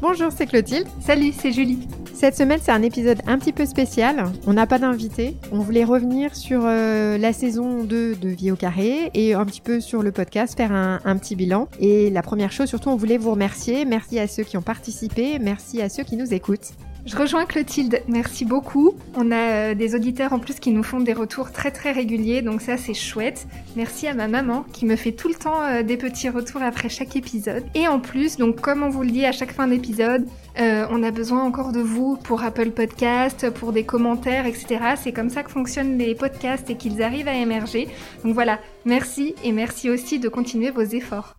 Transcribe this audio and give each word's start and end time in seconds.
Bonjour, 0.00 0.30
c'est 0.30 0.46
Clotilde. 0.46 0.86
Salut, 1.00 1.32
c'est 1.32 1.52
Julie. 1.52 1.88
Cette 2.14 2.34
semaine, 2.34 2.60
c'est 2.62 2.72
un 2.72 2.82
épisode 2.82 3.20
un 3.26 3.38
petit 3.38 3.52
peu 3.52 3.66
spécial. 3.66 4.24
On 4.46 4.54
n'a 4.54 4.66
pas 4.66 4.78
d'invité. 4.78 5.36
On 5.52 5.58
voulait 5.58 5.84
revenir 5.84 6.34
sur 6.34 6.62
euh, 6.64 7.18
la 7.18 7.34
saison 7.34 7.84
2 7.84 8.14
de 8.16 8.28
Vie 8.28 8.50
au 8.50 8.56
carré 8.56 9.10
et 9.12 9.34
un 9.34 9.44
petit 9.44 9.60
peu 9.60 9.80
sur 9.80 10.02
le 10.02 10.12
podcast, 10.12 10.56
faire 10.56 10.72
un, 10.72 11.00
un, 11.04 11.16
petit 11.18 11.36
bilan. 11.36 11.68
Et 11.78 12.08
la 12.08 12.22
première 12.22 12.52
chose, 12.52 12.68
surtout, 12.68 12.88
on 12.88 12.96
voulait 12.96 13.18
vous 13.18 13.32
remercier. 13.32 13.84
Merci 13.84 14.18
à 14.18 14.28
ceux 14.28 14.44
qui 14.44 14.56
ont 14.56 14.62
participé. 14.62 15.38
Merci 15.38 15.82
à 15.82 15.90
ceux 15.90 16.04
qui 16.04 16.16
nous 16.16 16.32
écoutent. 16.32 16.72
Je 17.06 17.14
rejoins 17.16 17.46
Clotilde, 17.46 18.02
merci 18.08 18.44
beaucoup. 18.44 18.94
On 19.14 19.30
a 19.30 19.36
euh, 19.36 19.74
des 19.74 19.94
auditeurs 19.94 20.32
en 20.32 20.40
plus 20.40 20.58
qui 20.58 20.72
nous 20.72 20.82
font 20.82 20.98
des 20.98 21.12
retours 21.12 21.52
très 21.52 21.70
très 21.70 21.92
réguliers, 21.92 22.42
donc 22.42 22.60
ça 22.60 22.76
c'est 22.76 22.94
chouette. 22.94 23.46
Merci 23.76 24.08
à 24.08 24.14
ma 24.14 24.26
maman 24.26 24.64
qui 24.72 24.86
me 24.86 24.96
fait 24.96 25.12
tout 25.12 25.28
le 25.28 25.36
temps 25.36 25.62
euh, 25.62 25.84
des 25.84 25.96
petits 25.96 26.28
retours 26.28 26.62
après 26.62 26.88
chaque 26.88 27.14
épisode. 27.14 27.62
Et 27.76 27.86
en 27.86 28.00
plus, 28.00 28.38
donc 28.38 28.60
comme 28.60 28.82
on 28.82 28.88
vous 28.88 29.04
le 29.04 29.10
dit 29.10 29.24
à 29.24 29.30
chaque 29.30 29.52
fin 29.52 29.68
d'épisode, 29.68 30.26
euh, 30.58 30.84
on 30.90 31.04
a 31.04 31.12
besoin 31.12 31.44
encore 31.44 31.70
de 31.70 31.80
vous 31.80 32.16
pour 32.16 32.42
Apple 32.42 32.72
Podcast, 32.72 33.50
pour 33.50 33.72
des 33.72 33.84
commentaires, 33.84 34.44
etc. 34.44 34.80
C'est 34.96 35.12
comme 35.12 35.30
ça 35.30 35.44
que 35.44 35.52
fonctionnent 35.52 35.98
les 35.98 36.16
podcasts 36.16 36.68
et 36.70 36.76
qu'ils 36.76 37.04
arrivent 37.04 37.28
à 37.28 37.36
émerger. 37.36 37.86
Donc 38.24 38.34
voilà, 38.34 38.58
merci 38.84 39.36
et 39.44 39.52
merci 39.52 39.90
aussi 39.90 40.18
de 40.18 40.28
continuer 40.28 40.70
vos 40.72 40.82
efforts. 40.82 41.36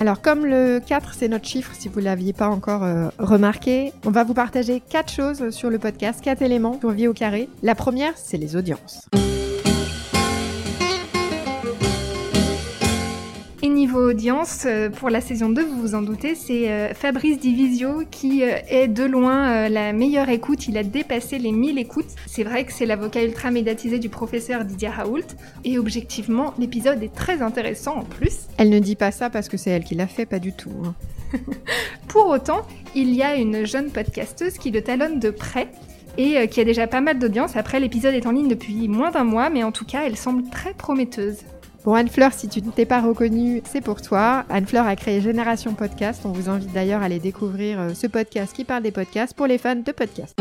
Alors 0.00 0.22
comme 0.22 0.46
le 0.46 0.80
4 0.80 1.12
c'est 1.12 1.28
notre 1.28 1.46
chiffre, 1.46 1.72
si 1.78 1.88
vous 1.90 2.00
ne 2.00 2.06
l'aviez 2.06 2.32
pas 2.32 2.48
encore 2.48 2.84
euh, 2.84 3.10
remarqué, 3.18 3.92
on 4.06 4.10
va 4.10 4.24
vous 4.24 4.32
partager 4.32 4.80
quatre 4.80 5.12
choses 5.12 5.50
sur 5.50 5.68
le 5.68 5.78
podcast, 5.78 6.22
quatre 6.22 6.40
éléments 6.40 6.78
pour 6.78 6.92
Vie 6.92 7.06
au 7.06 7.12
carré. 7.12 7.50
La 7.62 7.74
première, 7.74 8.16
c'est 8.16 8.38
les 8.38 8.56
audiences. 8.56 9.06
Niveau 13.90 14.08
audience, 14.08 14.66
euh, 14.66 14.88
pour 14.88 15.10
la 15.10 15.20
saison 15.20 15.48
2, 15.48 15.64
vous 15.64 15.80
vous 15.80 15.94
en 15.96 16.02
doutez, 16.02 16.36
c'est 16.36 16.70
euh, 16.70 16.94
Fabrice 16.94 17.40
Divisio 17.40 18.04
qui 18.08 18.44
euh, 18.44 18.54
est 18.68 18.86
de 18.86 19.02
loin 19.02 19.68
la 19.68 19.92
meilleure 19.92 20.28
écoute. 20.28 20.68
Il 20.68 20.78
a 20.78 20.84
dépassé 20.84 21.40
les 21.40 21.50
1000 21.50 21.76
écoutes. 21.76 22.06
C'est 22.26 22.44
vrai 22.44 22.64
que 22.64 22.72
c'est 22.72 22.86
l'avocat 22.86 23.24
ultra 23.24 23.50
médiatisé 23.50 23.98
du 23.98 24.08
professeur 24.08 24.64
Didier 24.64 24.90
Raoult. 24.90 25.26
Et 25.64 25.76
objectivement, 25.76 26.54
l'épisode 26.56 27.02
est 27.02 27.12
très 27.12 27.42
intéressant 27.42 27.96
en 27.96 28.04
plus. 28.04 28.42
Elle 28.58 28.70
ne 28.70 28.78
dit 28.78 28.94
pas 28.94 29.10
ça 29.10 29.28
parce 29.28 29.48
que 29.48 29.56
c'est 29.56 29.70
elle 29.70 29.82
qui 29.82 29.96
l'a 29.96 30.06
fait, 30.06 30.24
pas 30.24 30.38
du 30.38 30.52
tout. 30.52 30.70
Hein. 30.84 30.94
pour 32.06 32.28
autant, 32.28 32.60
il 32.94 33.12
y 33.12 33.24
a 33.24 33.34
une 33.34 33.66
jeune 33.66 33.90
podcasteuse 33.90 34.56
qui 34.56 34.70
le 34.70 34.82
talonne 34.82 35.18
de 35.18 35.30
près 35.30 35.66
et 36.16 36.46
qui 36.46 36.60
a 36.60 36.64
déjà 36.64 36.86
pas 36.86 37.00
mal 37.00 37.18
d'audience. 37.18 37.56
Après, 37.56 37.80
l'épisode 37.80 38.14
est 38.14 38.26
en 38.26 38.32
ligne 38.32 38.48
depuis 38.48 38.86
moins 38.86 39.10
d'un 39.10 39.24
mois, 39.24 39.50
mais 39.50 39.64
en 39.64 39.72
tout 39.72 39.84
cas, 39.84 40.02
elle 40.06 40.16
semble 40.16 40.48
très 40.48 40.74
prometteuse. 40.74 41.38
Bon, 41.82 41.94
Anne-Fleur, 41.94 42.34
si 42.34 42.46
tu 42.46 42.60
ne 42.60 42.70
t'es 42.70 42.84
pas 42.84 43.00
reconnue, 43.00 43.62
c'est 43.64 43.80
pour 43.80 44.02
toi. 44.02 44.44
Anne-Fleur 44.50 44.86
a 44.86 44.96
créé 44.96 45.22
Génération 45.22 45.72
Podcast. 45.72 46.20
On 46.26 46.32
vous 46.32 46.50
invite 46.50 46.72
d'ailleurs 46.74 47.00
à 47.00 47.06
aller 47.06 47.18
découvrir 47.18 47.80
euh, 47.80 47.94
ce 47.94 48.06
podcast 48.06 48.54
qui 48.54 48.64
parle 48.64 48.82
des 48.82 48.90
podcasts 48.90 49.32
pour 49.34 49.46
les 49.46 49.56
fans 49.56 49.76
de 49.76 49.92
podcasts. 49.92 50.38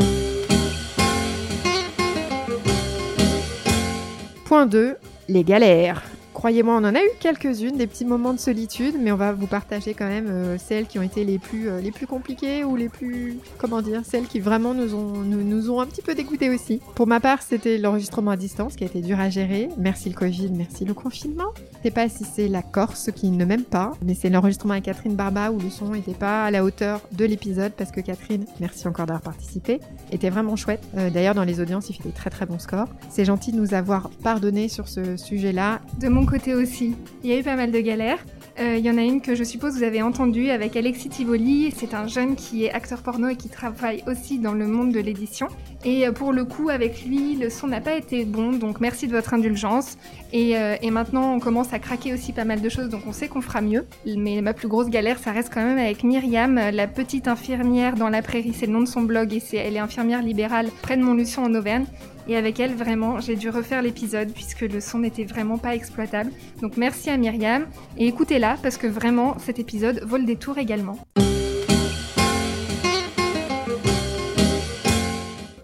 Point 4.44 4.66
2, 4.66 4.98
les 5.30 5.44
galères. 5.46 6.04
Croyez-moi, 6.40 6.76
on 6.76 6.86
en 6.86 6.96
a 6.96 7.02
eu 7.02 7.10
quelques-unes, 7.20 7.76
des 7.76 7.86
petits 7.86 8.06
moments 8.06 8.34
de 8.34 8.40
solitude, 8.40 8.96
mais 8.98 9.12
on 9.12 9.18
va 9.18 9.34
vous 9.34 9.46
partager 9.46 9.94
quand 9.94 10.08
même 10.08 10.28
euh, 10.30 10.58
celles 10.58 10.86
qui 10.86 10.98
ont 10.98 11.02
été 11.02 11.26
les 11.26 11.38
plus, 11.38 11.68
euh, 11.68 11.82
les 11.82 11.92
plus 11.92 12.08
compliquées 12.08 12.64
ou 12.64 12.78
les 12.78 12.88
plus, 12.88 13.40
comment 13.58 13.82
dire, 13.82 14.04
celles 14.06 14.26
qui 14.26 14.40
vraiment 14.40 14.74
nous 14.74 14.96
ont, 14.96 15.18
nous, 15.18 15.44
nous 15.44 15.70
ont 15.70 15.82
un 15.82 15.86
petit 15.86 16.02
peu 16.02 16.16
dégoûté 16.16 16.50
aussi. 16.50 16.80
Pour 16.96 17.08
ma 17.08 17.20
part, 17.20 17.42
c'était 17.42 17.78
l'enregistrement 17.78 18.32
à 18.32 18.38
distance 18.38 18.78
qui 18.78 18.86
a 18.86 18.88
été 18.88 19.02
dur 19.02 19.20
à 19.20 19.30
gérer. 19.30 19.68
Merci 19.78 20.08
le 20.08 20.16
Covid, 20.16 20.50
merci 20.54 20.86
le 20.86 20.94
confinement. 20.94 21.50
Je 21.74 21.90
sais 21.90 21.92
pas 21.92 22.08
si 22.08 22.24
c'est 22.24 22.48
la 22.48 22.62
Corse 22.62 23.10
qui 23.14 23.32
ne 23.32 23.44
m'aime 23.44 23.66
pas, 23.66 23.92
mais 24.02 24.14
c'est 24.14 24.30
l'enregistrement 24.30 24.72
avec 24.76 24.86
Catherine 24.86 25.16
Barba 25.16 25.52
où 25.52 25.60
le 25.60 25.70
son 25.70 25.90
n'était 25.90 26.14
pas 26.14 26.46
à 26.46 26.52
la 26.52 26.64
hauteur 26.64 27.02
de 27.12 27.26
l'épisode 27.26 27.74
parce 27.74 27.92
que 27.92 28.00
Catherine, 28.00 28.46
merci 28.62 28.88
encore 28.88 29.08
d'avoir 29.08 29.24
participé, 29.24 29.82
était 30.14 30.30
vraiment 30.30 30.56
chouette. 30.56 30.84
Euh, 30.98 31.10
D'ailleurs, 31.10 31.36
dans 31.36 31.44
les 31.44 31.60
audiences, 31.60 31.90
il 31.90 31.98
fait 31.98 32.04
des 32.04 32.16
très 32.16 32.30
très 32.30 32.46
bons 32.46 32.60
scores. 32.60 32.88
C'est 33.10 33.26
gentil 33.26 33.52
de 33.52 33.58
nous 33.58 33.74
avoir 33.74 34.10
pardonné 34.24 34.70
sur 34.70 34.88
ce 34.88 35.18
sujet-là. 35.18 35.82
De 36.00 36.08
mon 36.08 36.29
côté 36.30 36.54
aussi. 36.54 36.96
Il 37.24 37.30
y 37.30 37.34
a 37.34 37.40
eu 37.40 37.44
pas 37.44 37.56
mal 37.56 37.72
de 37.72 37.80
galères. 37.80 38.20
Euh, 38.60 38.76
il 38.78 38.86
y 38.86 38.92
en 38.92 38.98
a 38.98 39.02
une 39.02 39.22
que 39.22 39.36
je 39.36 39.44
suppose 39.44 39.78
vous 39.78 39.84
avez 39.84 40.02
entendue 40.02 40.50
avec 40.50 40.76
Alexis 40.76 41.10
Tivoli. 41.10 41.74
C'est 41.76 41.94
un 41.94 42.08
jeune 42.08 42.36
qui 42.36 42.66
est 42.66 42.72
acteur 42.72 43.02
porno 43.02 43.30
et 43.30 43.36
qui 43.36 43.48
travaille 43.50 44.04
aussi 44.06 44.38
dans 44.38 44.54
le 44.54 44.68
monde 44.68 44.92
de 44.92 45.00
l'édition. 45.00 45.48
Et 45.86 46.06
euh, 46.06 46.12
pour 46.12 46.34
le 46.34 46.44
coup, 46.44 46.70
avec 46.70 47.06
lui, 47.06 47.36
le 47.36 47.50
son 47.50 47.68
n'a 47.68 47.80
pas 47.80 47.96
été 47.96 48.26
bon, 48.26 48.52
donc 48.52 48.80
merci 48.80 49.08
de 49.08 49.14
votre 49.14 49.34
indulgence. 49.34 49.98
Et, 50.34 50.58
euh, 50.58 50.76
et, 50.82 50.92
maintenant, 50.92 51.34
on 51.34 51.40
commence 51.40 51.74
à 51.74 51.80
craquer 51.80 52.14
aussi 52.14 52.34
pas 52.34 52.46
mal 52.46 52.62
de 52.62 52.70
choses, 52.70 52.90
donc 52.90 53.04
on 53.08 53.14
sait 53.14 53.28
qu'on 53.30 53.42
fera 53.42 53.62
mieux. 53.62 53.86
Mais 54.06 54.42
ma 54.42 54.54
plus 54.54 54.68
grosse 54.68 54.90
galère, 54.90 55.20
ça 55.20 55.32
reste 55.32 55.52
quand 55.54 55.64
même 55.64 55.80
avec 55.80 56.04
Myriam, 56.04 56.56
la 56.56 56.88
petite 56.88 57.28
infirmière 57.28 57.96
dans 57.96 58.10
la 58.10 58.22
prairie. 58.22 58.54
C'est 58.54 58.68
le 58.68 58.74
nom 58.74 58.82
de 58.82 58.88
son 58.88 59.02
blog 59.02 59.34
et 59.34 59.40
c'est 59.40 59.58
elle 59.58 59.78
est 59.78 59.80
infirmière 59.80 60.22
libérale 60.22 60.68
près 60.82 60.98
de 60.98 61.02
Montluçon 61.02 61.44
en 61.44 61.56
Auvergne. 61.56 61.86
Et 62.30 62.38
avec 62.38 62.60
elle, 62.60 62.76
vraiment, 62.76 63.20
j'ai 63.20 63.36
dû 63.36 63.50
refaire 63.50 63.82
l'épisode 63.82 64.32
puisque 64.32 64.62
le 64.62 64.80
son 64.82 65.00
n'était 65.00 65.24
vraiment 65.24 65.58
pas 65.58 65.74
exploitable. 65.74 66.32
Donc 66.62 66.78
merci 66.78 67.10
à 67.10 67.18
Myriam 67.18 67.66
et 67.98 68.06
écoutez-la 68.06 68.56
parce 68.62 68.78
que 68.78 68.86
vraiment, 68.86 69.36
cet 69.40 69.58
épisode 69.58 70.04
vaut 70.04 70.18
le 70.18 70.26
détour 70.26 70.60
également. 70.60 71.00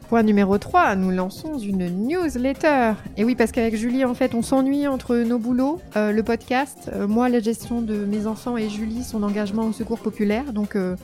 Point 0.09 0.23
numéro 0.23 0.57
3, 0.57 0.95
nous 0.95 1.11
lançons 1.11 1.59
une 1.59 2.07
newsletter. 2.07 2.93
Et 3.15 3.23
oui, 3.23 3.35
parce 3.35 3.51
qu'avec 3.51 3.75
Julie, 3.75 4.03
en 4.03 4.15
fait, 4.15 4.33
on 4.33 4.41
s'ennuie 4.41 4.87
entre 4.87 5.17
nos 5.17 5.37
boulots, 5.37 5.79
euh, 5.95 6.11
le 6.11 6.23
podcast, 6.23 6.89
euh, 6.93 7.07
moi, 7.07 7.29
la 7.29 7.41
gestion 7.41 7.83
de 7.83 8.05
mes 8.05 8.25
enfants 8.25 8.57
et 8.57 8.69
Julie, 8.69 9.03
son 9.03 9.21
engagement 9.21 9.67
au 9.67 9.71
secours 9.71 9.99
populaire. 9.99 10.51
Donc, 10.51 10.75
euh, 10.75 10.95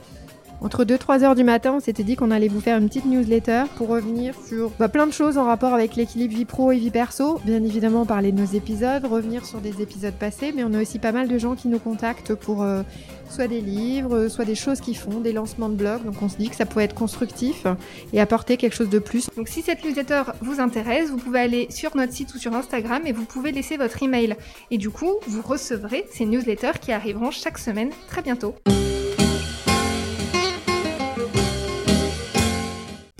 entre 0.62 0.84
2-3 0.84 1.24
heures 1.24 1.34
du 1.34 1.42
matin, 1.42 1.74
on 1.76 1.80
s'était 1.80 2.04
dit 2.04 2.14
qu'on 2.14 2.30
allait 2.30 2.48
vous 2.48 2.60
faire 2.60 2.78
une 2.78 2.86
petite 2.88 3.04
newsletter 3.04 3.64
pour 3.76 3.88
revenir 3.88 4.34
sur 4.46 4.70
bah, 4.78 4.88
plein 4.88 5.08
de 5.08 5.12
choses 5.12 5.36
en 5.36 5.44
rapport 5.44 5.74
avec 5.74 5.96
l'équilibre 5.96 6.34
vie 6.34 6.44
pro 6.44 6.70
et 6.70 6.78
vie 6.78 6.90
perso. 6.90 7.40
Bien 7.44 7.62
évidemment, 7.64 8.06
parler 8.06 8.30
de 8.30 8.40
nos 8.40 8.46
épisodes, 8.46 9.04
revenir 9.04 9.44
sur 9.44 9.60
des 9.60 9.82
épisodes 9.82 10.14
passés, 10.14 10.52
mais 10.54 10.62
on 10.62 10.72
a 10.72 10.80
aussi 10.80 11.00
pas 11.00 11.10
mal 11.10 11.26
de 11.26 11.36
gens 11.36 11.56
qui 11.56 11.66
nous 11.66 11.80
contactent 11.80 12.34
pour 12.36 12.62
euh, 12.62 12.82
soit 13.28 13.48
des 13.48 13.60
livres, 13.60 14.28
soit 14.28 14.44
des 14.44 14.54
choses 14.54 14.80
qu'ils 14.80 14.96
font, 14.96 15.18
des 15.18 15.32
lancements 15.32 15.68
de 15.68 15.74
blog. 15.74 16.04
Donc 16.04 16.22
on 16.22 16.28
se 16.28 16.36
dit 16.36 16.48
que 16.48 16.56
ça 16.56 16.64
pourrait 16.64 16.84
être 16.84 16.94
constructif 16.94 17.66
et 18.12 18.20
apporter 18.20 18.56
quelque 18.56 18.76
chose 18.76 18.90
de 18.90 19.00
plus. 19.00 19.30
Donc 19.36 19.48
si 19.48 19.62
cette 19.62 19.84
newsletter 19.84 20.22
vous 20.42 20.60
intéresse, 20.60 21.10
vous 21.10 21.18
pouvez 21.18 21.40
aller 21.40 21.66
sur 21.70 21.96
notre 21.96 22.12
site 22.12 22.32
ou 22.34 22.38
sur 22.38 22.54
Instagram 22.54 23.02
et 23.04 23.12
vous 23.12 23.24
pouvez 23.24 23.50
laisser 23.50 23.76
votre 23.76 24.00
email. 24.02 24.36
Et 24.70 24.78
du 24.78 24.90
coup, 24.90 25.14
vous 25.26 25.42
recevrez 25.42 26.06
ces 26.12 26.24
newsletters 26.24 26.78
qui 26.80 26.92
arriveront 26.92 27.32
chaque 27.32 27.58
semaine 27.58 27.90
très 28.06 28.22
bientôt. 28.22 28.54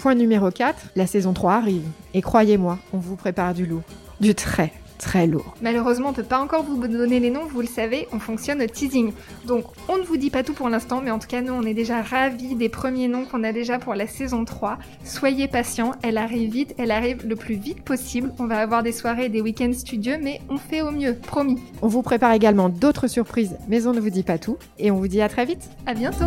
Point 0.03 0.17
numéro 0.17 0.51
4, 0.51 0.89
la 0.97 1.07
saison 1.07 1.33
3 1.33 1.53
arrive. 1.53 1.85
Et 2.13 2.23
croyez-moi, 2.23 2.77
on 2.93 2.99
vous 2.99 3.15
prépare 3.15 3.55
du 3.55 3.67
lourd. 3.67 3.85
Du 4.19 4.35
très, 4.35 4.73
très 4.99 5.29
lourd. 5.29 5.55
Malheureusement, 5.63 6.09
on 6.09 6.11
ne 6.11 6.17
peut 6.17 6.25
pas 6.25 6.41
encore 6.41 6.65
vous 6.65 6.77
donner 6.89 7.21
les 7.21 7.31
noms, 7.31 7.47
vous 7.49 7.61
le 7.61 7.69
savez, 7.69 8.09
on 8.11 8.19
fonctionne 8.19 8.61
au 8.61 8.67
teasing. 8.67 9.13
Donc, 9.47 9.65
on 9.89 9.99
ne 9.99 10.03
vous 10.03 10.17
dit 10.17 10.31
pas 10.31 10.43
tout 10.43 10.55
pour 10.55 10.69
l'instant, 10.69 11.03
mais 11.05 11.13
en 11.13 11.21
tout 11.21 11.29
cas, 11.29 11.41
nous, 11.41 11.53
on 11.53 11.63
est 11.63 11.73
déjà 11.73 12.03
ravis 12.03 12.57
des 12.57 12.69
premiers 12.69 13.07
noms 13.07 13.27
qu'on 13.27 13.45
a 13.45 13.53
déjà 13.53 13.79
pour 13.79 13.95
la 13.95 14.09
saison 14.09 14.45
3. 14.45 14.77
Soyez 15.05 15.47
patients, 15.47 15.93
elle 16.03 16.19
arrive 16.19 16.51
vite, 16.51 16.75
elle 16.79 16.91
arrive 16.91 17.25
le 17.25 17.37
plus 17.37 17.55
vite 17.55 17.85
possible. 17.85 18.33
On 18.41 18.47
va 18.47 18.57
avoir 18.57 18.83
des 18.83 18.91
soirées 18.91 19.27
et 19.27 19.29
des 19.29 19.41
week-ends 19.41 19.73
studieux, 19.73 20.19
mais 20.21 20.41
on 20.49 20.59
fait 20.59 20.83
au 20.83 20.91
mieux, 20.91 21.15
promis. 21.15 21.61
On 21.81 21.87
vous 21.87 22.03
prépare 22.03 22.33
également 22.33 22.71
d'autres 22.71 23.07
surprises, 23.07 23.55
mais 23.69 23.87
on 23.87 23.93
ne 23.93 24.01
vous 24.01 24.11
dit 24.11 24.25
pas 24.25 24.39
tout. 24.39 24.57
Et 24.81 24.91
on 24.91 24.97
vous 24.97 25.07
dit 25.07 25.23
à 25.23 25.29
très 25.29 25.45
vite. 25.45 25.71
À 25.87 25.95
bientôt 25.95 26.27